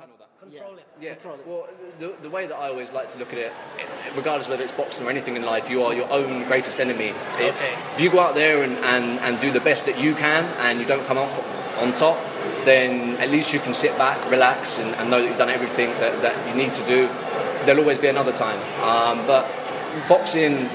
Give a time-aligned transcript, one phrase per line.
[0.00, 0.40] channel that.
[0.40, 0.86] Control it.
[1.00, 1.14] Yeah.
[1.14, 1.46] Control it.
[1.46, 3.52] Well, the, the way that I always like to look at it,
[4.16, 7.12] regardless whether it's boxing or anything in life, you are your own greatest enemy.
[7.36, 7.72] It's, Okay.
[7.94, 10.80] If you go out there and, and, and do the best that you can and
[10.80, 11.36] you don't come off
[11.82, 12.18] on top,
[12.64, 15.90] then at least you can sit back, relax, and, and know that you've done everything
[16.00, 17.08] that, that you need to do.
[17.64, 18.58] There'll always be another time.
[18.82, 19.44] Um, but
[20.08, 20.68] boxing,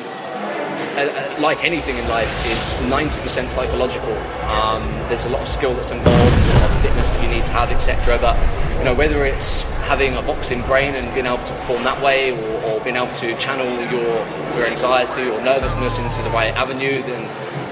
[0.96, 4.16] uh, uh, like anything in life, is 90% psychological.
[4.50, 7.30] Um, there's a lot of skill that's involved, there's a lot of fitness that you
[7.30, 8.18] need to have, etc.
[8.20, 8.36] But
[8.78, 12.32] you know, whether it's having a boxing brain and being able to perform that way,
[12.32, 14.16] or, or being able to channel your
[14.56, 17.22] your anxiety or nervousness into the right avenue, then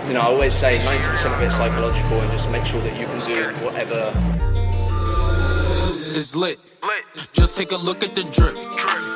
[0.07, 3.05] you know, I always say 90% of it's psychological, and just make sure that you
[3.05, 4.11] can do whatever
[6.13, 6.61] It's lit.
[7.33, 8.53] Just take a look at the drip.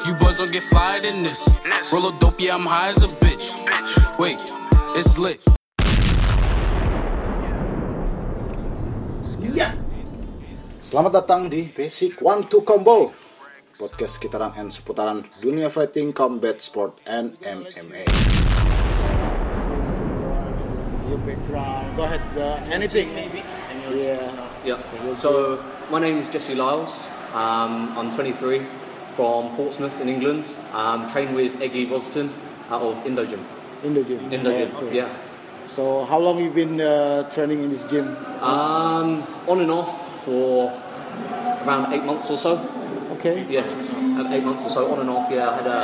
[0.10, 1.46] You boys don't get fired in this.
[1.94, 3.54] Roll a dope, yeah, I'm high as a bitch.
[4.18, 4.42] Wait,
[4.98, 5.38] it's lit.
[9.38, 9.78] Iya.
[10.82, 13.14] Selamat datang di Basic One Two Combo
[13.78, 18.10] Podcast sekitaran and seputaran dunia fighting, combat sport, and MMA
[21.14, 23.46] Your background, go ahead, uh, anything Maybe.
[23.94, 24.78] Yeah Yeah.
[25.16, 27.02] So my name is Jesse Lyles.
[27.34, 28.66] Um, I'm 23
[29.16, 30.46] from Portsmouth in England.
[30.74, 32.30] Um, trained with Eggy Roston
[32.70, 33.40] out of Indo Gym.
[33.84, 34.76] Indo Gym Indo Gym.
[34.76, 34.96] Okay.
[34.98, 35.10] Yeah.
[35.68, 38.16] So how long you been uh, training in this gym?
[38.42, 40.72] Um, on and off for
[41.66, 42.58] around eight months or so.
[43.20, 43.64] Okay Yeah,
[44.34, 45.32] eight months or so on and off.
[45.32, 45.80] Yeah, I had a.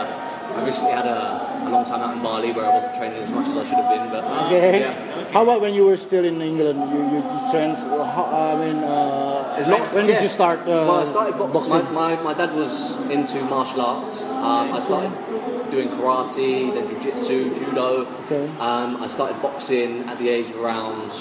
[0.53, 3.31] I recently had a, a long time out in Bali where I wasn't training as
[3.31, 4.09] much as I should have been.
[4.11, 4.79] But uh, Okay.
[4.81, 4.93] yeah.
[5.33, 6.79] How about when you were still in England?
[6.93, 7.77] You you, you trained.
[7.77, 10.59] uh, How, I mean, uh, long- when did you start?
[10.61, 11.53] Uh, well, I started boxing.
[11.71, 11.93] boxing?
[11.93, 12.73] My, my, my dad was
[13.09, 14.23] into martial arts.
[14.23, 15.11] Um, I started
[15.71, 18.05] doing karate, then jiu-jitsu, judo.
[18.25, 18.45] Okay.
[18.59, 21.11] Um, I started boxing at the age of around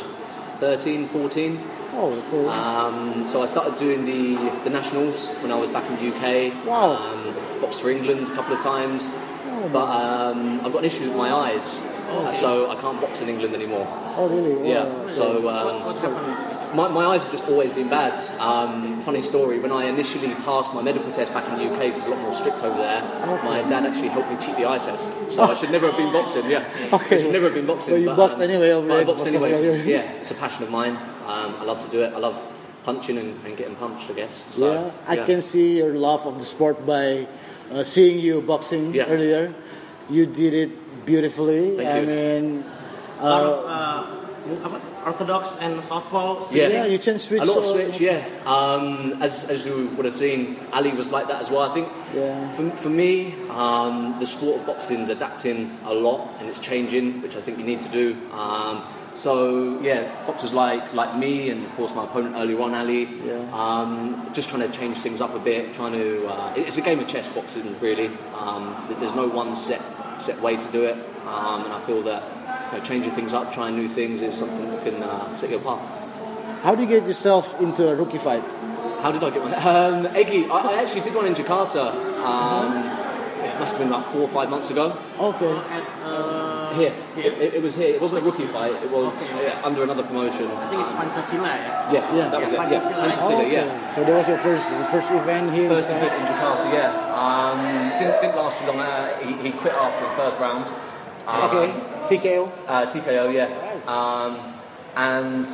[0.60, 1.60] 13, 14.
[1.94, 2.48] Oh, cool.
[2.50, 6.66] Um, so I started doing the, the nationals when I was back in the UK.
[6.66, 6.96] Wow.
[6.96, 9.10] Um, boxed for England a couple of times.
[9.72, 11.80] but um, I've got an issue with my eyes,
[12.12, 13.86] uh, so I can't box in England anymore.
[14.16, 14.68] oh, really?
[14.68, 14.84] Yeah.
[14.84, 15.10] Oh, okay.
[15.10, 18.18] So um, my, my eyes have just always been bad.
[18.40, 22.00] Um, funny story, when I initially passed my medical test back in the UK, it's
[22.00, 23.02] a lot more strict over there,
[23.44, 25.30] my dad actually helped me cheat the eye test.
[25.30, 26.64] So I should never have been boxing, yeah.
[26.92, 27.16] Okay.
[27.16, 28.00] I should never have been boxing.
[28.00, 29.50] You but, boxed anyway over I boxed anyway.
[29.84, 30.96] Yeah, it's a passion of mine.
[31.26, 32.12] Um, I love to do it.
[32.14, 32.40] I love
[32.84, 34.36] punching and, and getting punched, I guess.
[34.54, 37.26] So, yeah, I can see your love of the sport by
[37.70, 39.06] uh, seeing you boxing Yeah.
[39.06, 39.54] earlier.
[40.10, 41.76] You did it beautifully.
[41.76, 42.06] Thank I you.
[42.06, 42.64] mean,
[43.18, 46.50] A lot of uh, uh, orthodox and southpaw.
[46.52, 46.68] Yeah.
[46.68, 47.40] yeah, you can switch.
[47.42, 48.24] a lot of switch, yeah.
[48.46, 51.62] Um, as, as you would have seen, Ali was like that as well.
[51.62, 52.50] I think Yeah.
[52.56, 57.22] for, for me, um, the sport of boxing is adapting a lot and it's changing,
[57.22, 58.16] which I think you need to do.
[58.32, 58.82] Um,
[59.14, 63.44] so yeah, boxers like like me and of course my opponent earlier on, Ali, Yeah.
[63.52, 66.26] um, just trying to change things up a bit, trying to.
[66.26, 68.08] Uh, it's a game of chess boxing, really.
[68.34, 69.82] Um, there's no one set
[70.18, 70.96] set way to do it,
[71.26, 72.22] um, and I feel that
[72.72, 75.56] you know, changing things up, trying new things, is something that can uh, set you
[75.56, 75.80] apart.
[76.62, 78.44] How do you get yourself into a rookie fight?
[79.00, 79.52] How did I get one?
[79.72, 81.92] Um, Eggy, I, I actually did one in Jakarta.
[82.22, 83.11] Um,
[83.54, 84.96] it must have been like four or five months ago.
[85.18, 85.52] Okay.
[85.76, 87.94] At, uh, Here, It, it, it was here.
[87.94, 88.72] It wasn't a rookie fight.
[88.82, 90.50] It was yeah, under another promotion.
[90.50, 91.92] I think it's Pancasila, yeah.
[91.92, 92.28] Yeah, Yeah.
[92.30, 92.72] that was Yeah, it.
[92.72, 93.12] Yeah, Pancasila.
[93.12, 93.52] Pancasila, okay.
[93.52, 93.94] yeah.
[93.94, 95.68] So that was your first your first event here.
[95.68, 96.90] First in event in Jakarta, yeah.
[97.22, 97.60] Um,
[97.98, 98.80] didn't, didn't last too long.
[98.80, 100.64] Uh, he, he quit after the first round.
[101.28, 101.68] Um, Okay.
[102.08, 102.50] TKO.
[102.66, 103.48] Uh, TKO, yeah.
[103.86, 104.32] Um,
[104.96, 105.44] and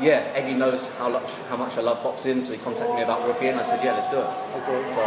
[0.00, 3.26] yeah, Eggy knows how much how much I love boxing, so he contacted me about
[3.26, 4.30] rookie, and I said, yeah, let's do it.
[4.62, 4.78] Okay.
[4.94, 5.02] So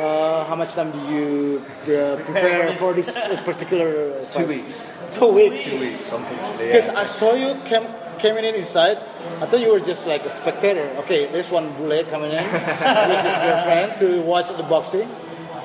[0.00, 1.60] Uh, how much time do you
[1.92, 4.16] uh, prepare for this uh, particular?
[4.16, 4.88] uh, two weeks.
[5.12, 5.64] Two weeks.
[5.64, 6.66] Two weeks, unfortunately.
[6.72, 7.00] Because Yeah.
[7.00, 7.84] I saw you came
[8.18, 8.96] coming in inside.
[9.42, 10.88] I thought you were just like a spectator.
[11.04, 15.04] Okay, there's one bullet coming in with his girlfriend to watch the boxing.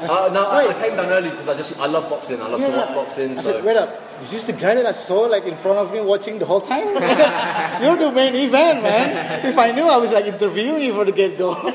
[0.04, 2.42] I Uh, no, I, I came down early because I just I love boxing.
[2.42, 3.32] I love to watch boxing.
[3.32, 3.90] I So said, wait up.
[4.22, 6.62] This is the guy that I saw like in front of me watching the whole
[6.62, 6.88] time.
[7.84, 9.46] You're the main event, man.
[9.46, 11.52] If I knew, I was like interviewing you for the get go.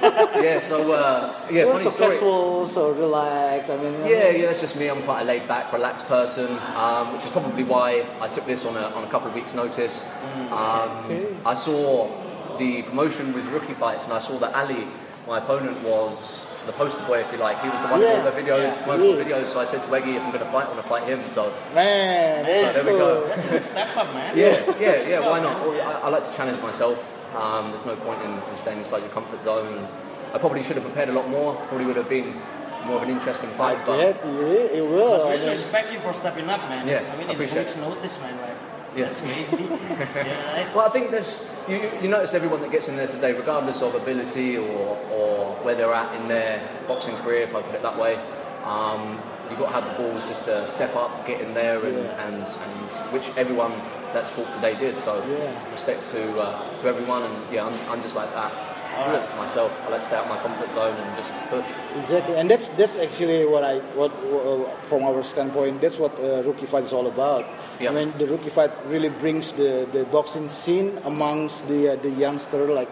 [0.42, 2.15] yeah, so uh, yeah, You're funny so story.
[2.15, 3.70] casual, so relaxed.
[3.70, 4.06] I mean, you know.
[4.09, 4.88] Yeah, yeah, that's just me.
[4.88, 8.65] I'm quite a laid back, relaxed person, um, which is probably why I took this
[8.66, 10.10] on a, on a couple of weeks' notice.
[10.50, 11.26] Um, Okay.
[11.47, 12.09] I saw
[12.59, 14.88] the promotion with rookie fights, and I saw that Ali,
[15.28, 17.60] my opponent, was the poster boy, if you like.
[17.62, 18.22] He was the one Yeah.
[18.24, 19.24] with all the videos, promotional Yeah.
[19.24, 19.46] videos.
[19.46, 21.20] So I said to Eggy, if I'm going to fight, I want to fight him.
[21.28, 23.26] So Man, that's there we go.
[23.26, 24.36] That's a good step up, man.
[24.36, 25.20] Yeah, yeah, yeah.
[25.28, 25.66] Why not?
[25.66, 26.98] Well, I, I like to challenge myself.
[27.36, 29.86] Um, there's no point in, in staying inside your comfort zone.
[30.34, 31.54] I probably should have prepared a lot more.
[31.68, 32.34] Probably would have been
[32.86, 34.68] more of an interesting fight, but Yeah, it will.
[34.78, 35.10] It will.
[35.18, 36.86] But I really mean, respect you for stepping up, man.
[36.86, 38.34] Yeah, I mean, I in appreciate weeks' notice, man.
[38.40, 38.49] Like,
[39.00, 39.20] Yes.
[40.00, 40.74] Yeah.
[40.74, 43.82] Well, I think there's you, you- you notice everyone that gets in there today, regardless
[43.82, 47.82] of ability or, or where they're at in their boxing career, if I put it
[47.82, 48.14] that way.
[48.64, 49.18] Um,
[49.48, 52.26] you've got to have the balls just to step up, get in there, and, Yeah.
[52.26, 53.72] and, and which everyone
[54.12, 54.98] that's fought today did.
[54.98, 55.70] So Yeah.
[55.72, 58.53] respect to uh, to everyone, and yeah, I'm, I'm just like that
[59.36, 59.72] myself.
[59.86, 61.66] I like to stay out of my comfort zone and just push.
[61.98, 66.42] Exactly, and that's that's actually what I what uh, from our standpoint that's what uh,
[66.42, 67.44] rookie fight is all about.
[67.80, 67.91] Yeah.
[67.91, 72.10] I mean, the rookie fight really brings the, the boxing scene amongst the uh, the
[72.10, 72.91] youngster like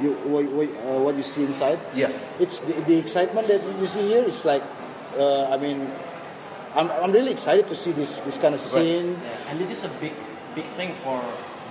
[0.00, 1.78] you what, what, uh, what you see inside.
[1.94, 2.12] Yeah.
[2.38, 4.62] It's the, the excitement that you see here is like,
[5.16, 5.88] uh, I mean,
[6.74, 9.16] I'm, I'm really excited to see this this kind of scene.
[9.16, 10.12] Yeah, and this is a big,
[10.54, 11.16] big thing for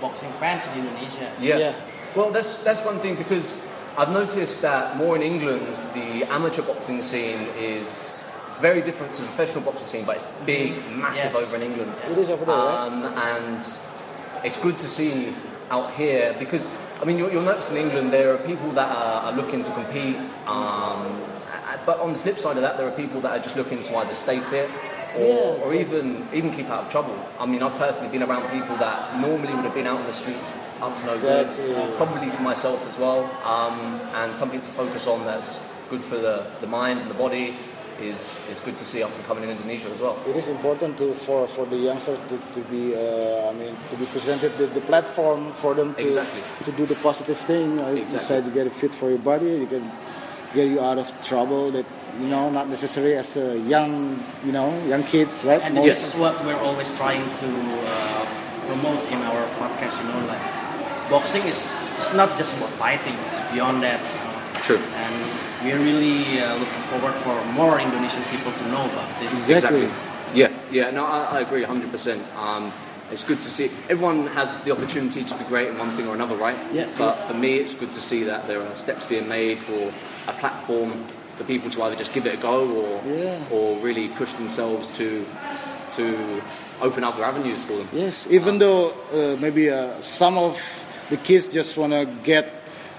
[0.00, 1.30] boxing fans in Indonesia.
[1.40, 1.58] Yeah.
[1.58, 1.74] Yeah.
[2.16, 3.54] Well, that's that's one thing because
[3.98, 8.22] I've noticed that more in England, the amateur boxing scene is
[8.60, 11.34] very different to the professional boxing scene, but it's big, massive Yes.
[11.36, 11.92] over in England.
[12.10, 12.86] It is over there, right?
[12.86, 13.58] Um, and
[14.44, 15.32] it's good to see
[15.70, 16.66] out here because
[17.02, 19.70] I mean you'll, you'll notice in England there are people that are, are looking to
[19.72, 20.16] compete,
[20.46, 21.20] um,
[21.86, 23.96] but on the flip side of that, there are people that are just looking to
[23.96, 24.68] either stay fit.
[25.14, 25.62] Or, Yeah.
[25.64, 27.16] or even even keep out of trouble.
[27.38, 30.12] I mean, I've personally been around people that normally would have been out in the
[30.12, 30.50] streets
[30.82, 31.48] up to no good.
[31.96, 36.44] Probably for myself as well, um, and something to focus on that's good for the,
[36.60, 37.54] the mind and the body
[38.02, 38.18] is,
[38.50, 40.18] is good to see up and coming in Indonesia as well.
[40.28, 43.96] it is important to for, for the youngsters to, to be uh, I mean to
[43.96, 46.42] be presented the, the platform for them to Exactly.
[46.66, 47.78] to do the positive thing.
[47.78, 48.18] You Exactly.
[48.18, 49.46] decide to get it fit for your body.
[49.64, 49.90] You can
[50.56, 51.84] get you out of trouble that
[52.20, 54.16] you know not necessary as a young
[54.46, 55.60] you know young kids right.
[55.62, 57.48] And Most- this is what we're always trying to
[57.92, 58.24] uh,
[58.68, 59.94] promote in our podcast.
[60.00, 60.42] You know, like
[61.12, 61.60] boxing is
[61.96, 64.00] it's not just about fighting; it's beyond that.
[64.00, 64.32] you know.
[64.66, 64.82] True.
[65.04, 65.14] And
[65.62, 69.30] we're really uh, looking forward for more Indonesian people to know about this.
[69.48, 69.88] Exactly.
[70.34, 72.18] Yeah, yeah, no, I, I agree 100%.
[72.36, 72.72] Um,
[73.12, 73.70] it's good to see.
[73.88, 76.58] Everyone has the opportunity to be great in one thing or another, right?
[76.72, 76.98] Yes.
[76.98, 79.92] But for me, it's good to see that there are steps being made for
[80.28, 80.92] a platform
[81.36, 83.38] for people to either just give it a go or Yeah.
[83.52, 85.24] or really push themselves to
[85.96, 86.42] to
[86.82, 87.88] open other avenues for them.
[87.92, 90.60] Yes, even though uh, maybe uh, some of
[91.10, 92.52] the kids just want to get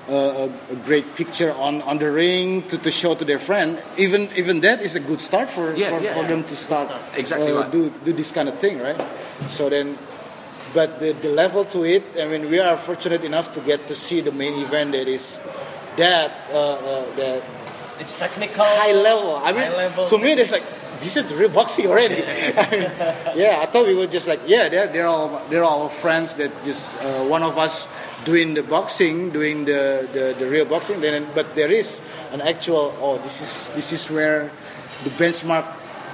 [0.10, 3.78] uh, a, a great picture on, on the ring to, to show to their friend,
[3.98, 6.14] even even that is a good start for, Yeah, for, yeah.
[6.16, 7.72] for them to start Exactly uh, right.
[7.72, 8.96] do do this kind of thing, right?
[9.50, 9.98] So then,
[10.74, 13.96] but the, the level to it, I mean, we are fortunate enough to get to
[13.96, 15.42] see the main event that is
[15.98, 17.44] that uh, uh, that
[18.00, 18.64] It's technical.
[18.64, 19.38] high level.
[19.42, 20.06] I mean, level.
[20.06, 20.62] to me, it's like
[21.02, 22.22] this is the real boxing already.
[22.58, 22.90] I mean,
[23.36, 26.52] yeah, I thought we were just like, yeah, they're they're all they're all friends that
[26.64, 27.88] just uh, one of us
[28.26, 31.02] doing the boxing, doing the, the, the real boxing.
[31.02, 32.02] Then, but there is
[32.32, 32.94] an actual.
[33.02, 34.52] Oh, this is this is where
[35.04, 35.66] the benchmark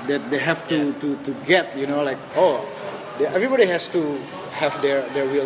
[0.08, 1.76] that they have to, to, to get.
[1.76, 2.64] You know, like oh,
[3.20, 4.00] they, everybody has to
[4.56, 5.44] have their their real.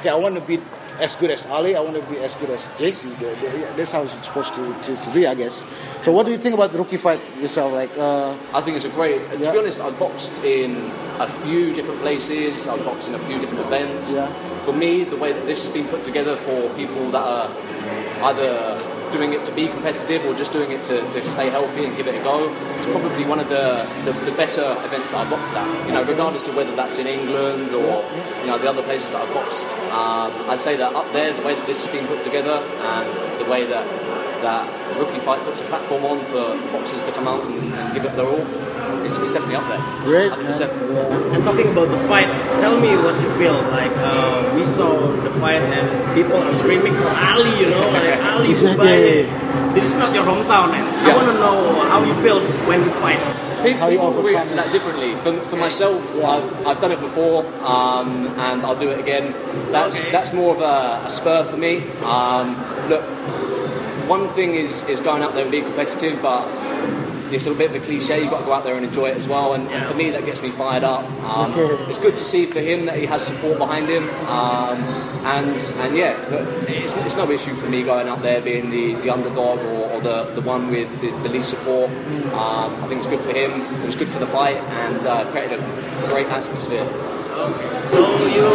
[0.00, 0.56] Okay, I want to be
[1.00, 1.76] as good as Ali.
[1.76, 3.08] I want to be as good as JC.
[3.18, 5.66] The- the- yeah, That's how it's supposed to, to, to be, I guess.
[6.02, 7.72] So, what do you think about the rookie fight yourself?
[7.72, 9.20] Like, uh, I think it's a great.
[9.30, 9.52] To Yeah.
[9.52, 10.76] be honest, I've boxed in
[11.20, 12.68] a few different places.
[12.68, 14.12] I've boxed in a few different events.
[14.12, 14.26] Yeah.
[14.64, 17.48] For me, the way that this has been put together for people that are
[18.30, 18.78] either
[19.12, 22.06] doing it to be competitive or just doing it to, to stay healthy and give
[22.06, 25.54] it a go, it's probably one of the, the, the better events that I've boxed
[25.54, 25.66] at.
[25.86, 28.04] You know, regardless of whether that's in England or
[28.42, 29.68] you know the other places that I've boxed.
[29.92, 33.06] Um, I'd say that up there, the way that this has been put together and
[33.38, 33.84] the way that
[34.42, 34.64] that
[34.98, 38.04] rookie fight puts a platform on for, for boxers to come out and, and give
[38.04, 38.44] it their all.
[39.04, 39.82] It's, it's definitely up there.
[40.02, 40.30] great.
[40.32, 40.66] 100%.
[41.34, 42.26] And talking about the fight,
[42.60, 43.54] tell me what you feel.
[43.70, 47.52] Like uh, we saw the fight and people are screaming for Ali.
[47.60, 48.86] You know, like Ali Exactly.
[48.86, 49.74] Bubaye.
[49.74, 51.56] This is not your hometown, and I want to know
[51.92, 53.20] how you feel when you fight.
[53.62, 55.14] People, How you people react to that differently.
[55.16, 59.32] For, for myself, I've, I've done it before, um, and I'll do it again.
[59.72, 60.10] That's Okay.
[60.12, 61.82] that's more of a, a spur for me.
[62.04, 62.54] Um,
[62.88, 63.02] look,
[64.08, 66.44] one thing is, is going out there and being competitive, but
[67.32, 68.22] it's a bit of a cliche.
[68.22, 69.54] You've got to go out there and enjoy it as well.
[69.54, 71.04] And, and for me, that gets me fired up.
[71.22, 71.52] Um,
[71.88, 74.08] it's good to see for him that he has support behind him.
[74.28, 74.78] Um,
[75.26, 78.94] and and yeah, but it's, it's no issue for me going out there being the,
[78.94, 81.90] the underdog or, or the, the one with the, the least support.
[82.32, 83.50] Um, I think it's good for him.
[83.82, 86.86] It was good for the fight and uh, created a great atmosphere.
[87.36, 88.48] So you,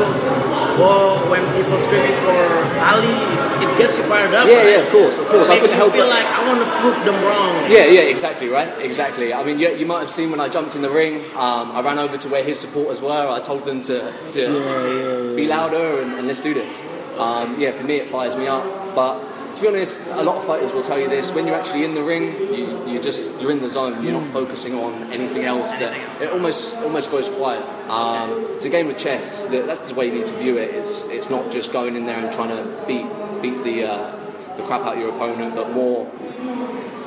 [0.79, 2.39] well, when people screaming for
[2.81, 3.13] Ali,
[3.60, 4.47] it gets you fired up.
[4.47, 4.69] Yeah, right?
[4.69, 5.49] yeah, of course, of course.
[5.49, 6.09] I Makes couldn't help feel it.
[6.09, 7.71] like I want to prove them wrong.
[7.71, 8.69] Yeah, yeah, exactly, right?
[8.79, 9.33] Exactly.
[9.33, 11.81] I mean, you, you might have seen when I jumped in the ring, um, I
[11.81, 13.27] ran over to where his supporters were.
[13.29, 16.81] I told them to, to be louder and, and let's do this.
[17.17, 18.63] Um, yeah, for me, it fires me up.
[18.95, 19.19] But
[19.61, 21.33] to to be honest, a lot of fighters will tell you this.
[21.33, 24.03] When you're actually in the ring, you, you just you're in the zone.
[24.03, 25.75] You're not focusing on anything else.
[25.75, 27.63] That it almost almost goes quiet.
[27.89, 29.45] Um, it's a game of chess.
[29.47, 30.71] That- That's the way you need to view it.
[30.75, 33.05] It's it's not just going in there and trying to beat
[33.41, 34.11] beat the uh,
[34.57, 36.09] the crap out of your opponent, but more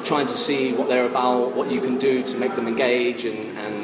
[0.05, 3.57] trying to see what they're about, what you can do to make them engage, and,
[3.59, 3.75] and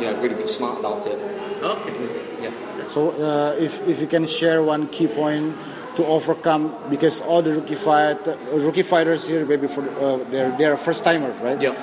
[0.00, 1.18] you know really be smart about it.
[1.62, 1.94] Okay.
[2.42, 2.50] Yeah.
[2.88, 5.56] So uh, if if you can share one key point
[5.96, 8.18] to overcome because all the rookie fight
[8.52, 11.74] rookie fighters here maybe for uh, they're they're first timers right Yeah.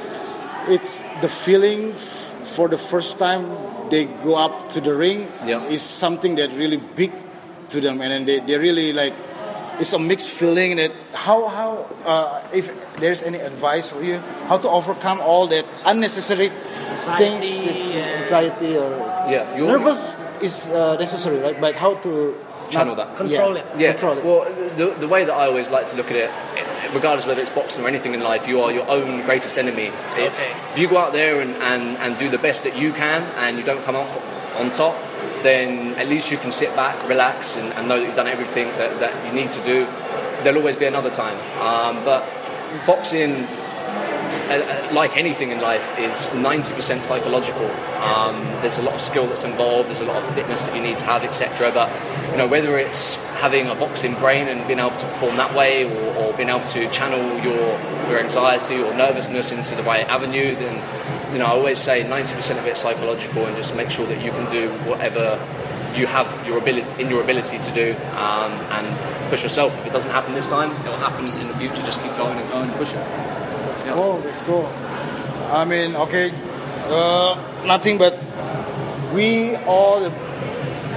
[0.68, 3.48] it's the feeling f- for the first time
[3.90, 5.64] they go up to the ring Yeah.
[5.68, 7.12] is something that really big
[7.70, 9.14] to them and then they, they really like
[9.80, 14.20] it's a mixed feeling that how how uh, if there's any advice for you
[14.52, 16.50] how to overcome all that unnecessary
[17.18, 18.92] things Anxiety, that- anxiety or
[19.32, 19.48] Yeah.
[19.56, 22.36] You're, nervous is uh, necessary right but how to
[22.72, 23.18] Channel that.
[23.18, 23.80] Control yeah, it.
[23.80, 23.92] Yeah.
[23.94, 26.32] control it Well, the, the way that I always like to look at it,
[26.94, 29.92] regardless whether it's boxing or anything in life, you are your own greatest enemy.
[30.16, 30.52] It's, Okay.
[30.72, 33.58] If you go out there and, and, and do the best that you can and
[33.58, 34.96] you don't come off on top,
[35.44, 38.68] then at least you can sit back, relax, and, and know that you've done everything
[38.78, 39.86] that, that you need to do.
[40.44, 41.38] There'll always be another time.
[41.60, 42.26] Um, but
[42.86, 43.48] boxing,
[44.52, 47.66] uh, uh, like anything in life, is 90% psychological.
[48.04, 49.88] Um, there's a lot of skill that's involved.
[49.88, 51.72] There's a lot of fitness that you need to have, etc.
[51.72, 51.90] But
[52.32, 55.86] you know, whether it's having a boxing brain and being able to perform that way,
[55.86, 57.80] or, or being able to channel your
[58.10, 60.76] your anxiety or nervousness into the right avenue, then
[61.34, 64.32] you know, I always say 90% of it's psychological, and just make sure that you
[64.32, 65.40] can do whatever
[65.96, 69.78] you have your ability in your ability to do, um, and push yourself.
[69.80, 71.82] If it doesn't happen this time, it will happen in the future.
[71.84, 72.92] Just keep going and going and push
[73.86, 73.94] Yeah.
[73.96, 74.66] Oh, let's go.
[75.52, 76.32] I mean, okay,
[76.90, 77.36] uh,
[77.66, 78.14] nothing but
[79.14, 80.10] we all the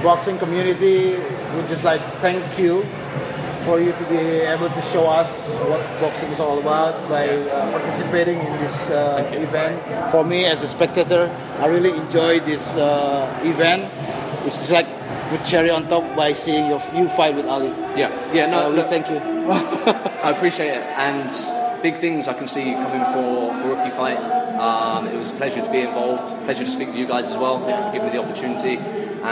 [0.03, 1.17] boxing community
[1.55, 2.83] would just like thank you
[3.65, 5.27] for you to be able to show us
[5.65, 9.75] what boxing is all about by uh, participating in this uh, event.
[10.11, 11.27] For me, as a spectator,
[11.59, 13.89] I really enjoy this uh, event.
[14.45, 14.85] It's just like
[15.31, 17.73] good cherry on top by seeing your you fight with Ali.
[17.97, 19.17] Yeah, yeah, no, Uh, we look, thank you.
[20.23, 21.25] I appreciate it, and
[21.85, 24.17] big things I can see coming for for rookie fight.
[24.57, 26.25] Um, it was a pleasure to be involved.
[26.45, 27.59] Pleasure to speak to you guys as well.
[27.59, 28.77] Thank you for giving me the opportunity,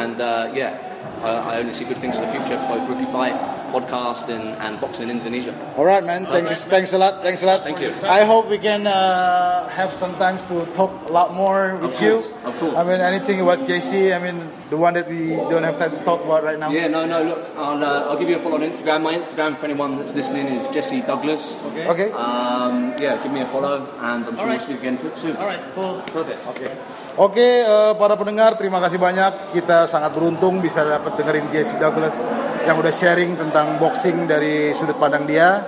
[0.02, 0.78] and uh, yeah,
[1.24, 3.34] I, I only see good things for the future for both rookie fight,
[3.74, 5.50] podcast, and, and boxing in Indonesia.
[5.74, 6.30] All right, man.
[6.30, 6.56] Thank you.
[6.56, 7.26] Thanks a lot.
[7.26, 7.66] Thanks a lot.
[7.66, 7.90] Thank you.
[8.06, 12.02] I hope we can uh, have some times to talk a lot more with Of
[12.06, 12.16] you.
[12.46, 12.78] of course.
[12.78, 14.14] I mean, anything about JC.
[14.14, 14.38] I mean,
[14.70, 16.70] the one that we don't have time to talk about right now.
[16.70, 17.24] Yeah, no, no.
[17.26, 19.02] Look, I'll uh, I'll give you a follow on Instagram.
[19.02, 21.66] My Instagram for anyone that's listening is Jesse Douglas.
[21.90, 22.14] Okay.
[22.14, 24.62] Um, yeah, give me a follow, and I'm sure Alright.
[24.62, 25.34] we'll speak again soon.
[25.42, 25.98] All right, cool.
[26.14, 26.46] Perfect.
[26.46, 26.70] Oke.
[27.14, 29.54] Oke, eh, para pendengar, terima kasih banyak.
[29.54, 32.26] Kita sangat beruntung bisa dapat dengerin Jesse Douglas
[32.64, 35.64] yang udah sharing tentang boxing dari sudut pandang dia.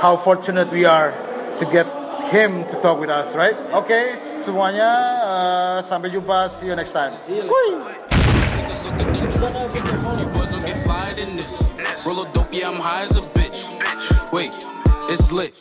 [0.00, 1.12] How fortunate we are
[1.58, 1.84] to get
[2.30, 3.56] him to talk with us, right?
[3.74, 4.90] Oke, semuanya
[5.24, 6.48] eh, sampai jumpa.
[6.48, 7.12] See you next time.
[7.28, 7.44] Whee!
[8.54, 9.54] Take a look at the drip.
[10.18, 11.64] You boys don't get fired in this.
[12.06, 13.68] Roll a dope, yeah, I'm high as a bitch.
[14.32, 14.54] Wait,
[15.10, 15.56] it's lit.